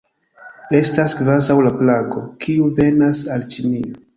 [0.77, 3.97] Estas kvazaŭ la plago, kiu venas al Ĉinio.